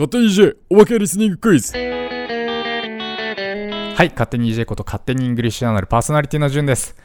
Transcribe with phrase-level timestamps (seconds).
[0.00, 1.78] 勝手に EJ おまけリスニングクイズは
[4.04, 6.96] い、勝手に EJ こと勝手にイングリッシュアナルパーソナリティの順です。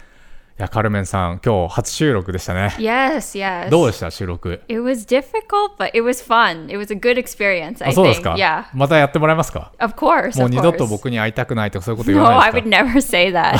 [0.58, 2.74] いや、カルメンさん、今日初収録でしたね。
[2.78, 3.70] Yes, yes.
[3.70, 6.70] どうでした収録？It was difficult, but it was fun.
[6.72, 8.24] It was a good experience, I あ、そうです think.
[8.24, 8.64] か？Yeah.
[8.74, 10.40] またやってもらえますか？Of course.
[10.40, 10.88] もう of 二度と course.
[10.88, 13.58] 僕に会いたくないとかそういうこと言 No, わ I ない would です never say that.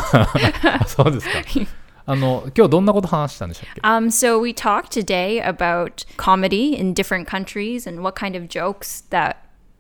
[0.62, 1.34] か あそうですか。
[2.08, 8.48] あの、今日どんなこと話したんでしたっけ um, so we talked today about comedy in different countries and what kind of
[8.48, 9.38] jokes that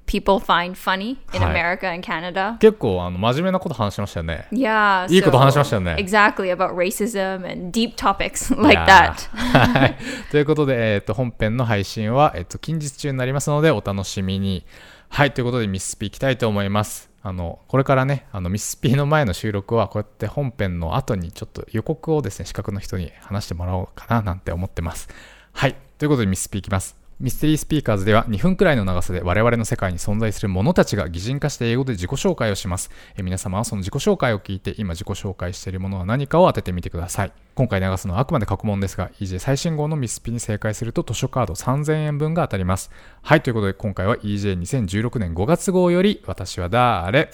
[0.07, 1.77] people find funny in はい。
[1.77, 2.57] America and Canada.
[2.59, 4.47] 結構あの真面目なこと話しましたよね。
[4.51, 5.11] Yeah.
[5.11, 5.95] いいこと so- 話しましたよね。
[5.99, 9.29] Exactly about racism and deep topics like いや that.
[9.33, 9.97] ーはい。
[10.31, 14.65] ということで、えっ、と、本編の配信は、えっ、と、近日中になりますので、お楽しみに。
[15.09, 15.33] はい。
[15.33, 17.09] ということで、ミススピーきたいと思います。
[17.25, 25.09] あの、これからね、あの、ミスピーの前の収録は、こうやって本編の後にちょっと予告をですね、資格の人に話してもらおうかな、なんて思ってます。
[25.51, 25.75] はい。
[25.97, 27.04] ということで、ミスピーいきます。
[27.17, 32.91] ミステリースピーカーズでは2分くらいの長さで我々の世界に存在する者たちが擬人化して英語で自己紹介をします。
[33.15, 37.31] え皆様はその自己紹介を聞いて今自己紹介しているものは何かを当ててみてください。
[37.53, 42.91] 今回流すのはあくまで過去問ですが、EJ 最新号のミスピに正解すると図書カード3000円分が当たります。
[43.21, 47.29] はい、ということで今回は EJ2016 年5月号より私は誰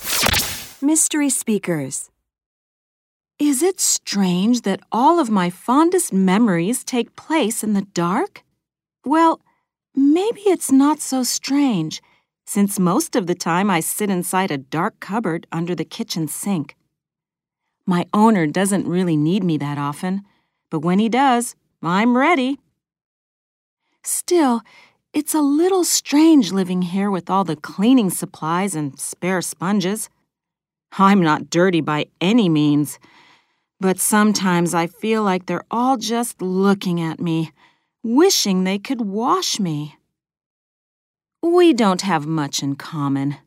[0.83, 2.11] ？Mystery Speakers.
[3.39, 8.43] Is it strange that all of my fondest memories take place in the dark?
[9.03, 9.39] Well,
[9.95, 12.01] maybe it's not so strange,
[12.45, 16.75] since most of the time I sit inside a dark cupboard under the kitchen sink.
[17.85, 20.23] My owner doesn't really need me that often,
[20.69, 22.59] but when he does, I'm ready.
[24.03, 24.61] Still,
[25.13, 30.09] it's a little strange living here with all the cleaning supplies and spare sponges.
[30.97, 32.99] I'm not dirty by any means,
[33.79, 37.51] but sometimes I feel like they're all just looking at me,
[38.03, 39.97] wishing they could wash me.
[41.41, 43.37] We don't have much in common.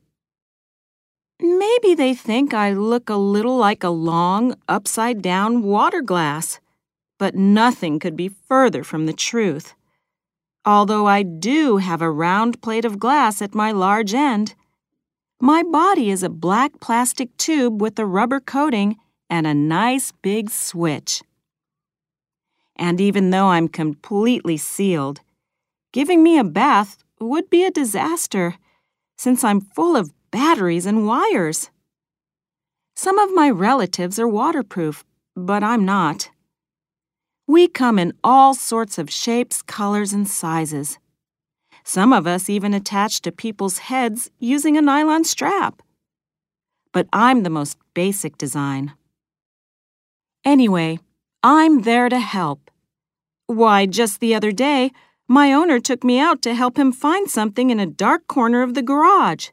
[1.40, 6.60] Maybe they think I look a little like a long, upside down water glass,
[7.18, 9.74] but nothing could be further from the truth.
[10.64, 14.54] Although I do have a round plate of glass at my large end,
[15.40, 18.96] my body is a black plastic tube with a rubber coating
[19.28, 21.22] and a nice big switch.
[22.76, 25.20] And even though I'm completely sealed,
[25.92, 28.56] giving me a bath would be a disaster
[29.16, 31.70] since I'm full of batteries and wires.
[32.96, 35.04] Some of my relatives are waterproof,
[35.36, 36.30] but I'm not.
[37.46, 40.98] We come in all sorts of shapes, colors, and sizes.
[41.84, 45.82] Some of us even attach to people's heads using a nylon strap.
[46.92, 48.94] But I'm the most basic design.
[50.44, 50.98] Anyway,
[51.46, 52.70] I'm there to help.
[53.48, 54.92] Why, just the other day,
[55.28, 58.72] my owner took me out to help him find something in a dark corner of
[58.72, 59.50] the garage.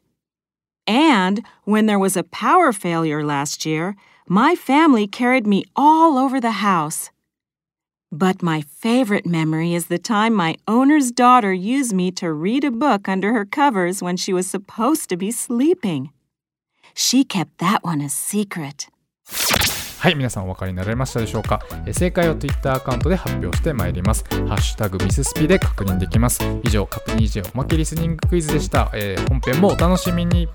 [0.86, 3.94] And when there was a power failure last year,
[4.26, 7.10] my family carried me all over the house.
[8.10, 12.70] But my favorite memory is the time my owner's daughter used me to read a
[12.70, 16.10] book under her covers when she was supposed to be sleeping.
[16.94, 18.88] She kept that one a secret.
[20.02, 21.60] はい、皆さんお分かりになられましたでしょうか？
[21.86, 24.24] え正解を Twitter アカウントで発表してまいります。
[24.48, 26.40] ハッシュタグミススピで確認できます。
[26.64, 28.90] 以上、確認以上おまけリスニングクイズでした。
[28.94, 30.48] えー本編もお楽しみに。